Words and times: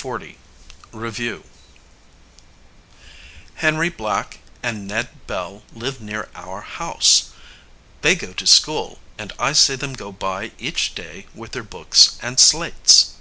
LESSON 0.00 0.36
XL. 0.92 0.96
REVIEW. 0.96 1.44
Henry 3.56 3.88
Black 3.88 4.38
and 4.62 4.86
Ned 4.86 5.08
Bell 5.26 5.64
live 5.74 6.00
near 6.00 6.28
our 6.36 6.60
house. 6.60 7.30
They 8.02 8.14
go 8.14 8.32
to 8.32 8.46
school, 8.46 9.00
and 9.18 9.32
I 9.40 9.52
see 9.54 9.74
them 9.74 9.94
go 9.94 10.12
by 10.12 10.52
each 10.56 10.94
day 10.94 11.26
with 11.34 11.50
their 11.50 11.64
books 11.64 12.16
and 12.22 12.38
slates. 12.38 13.14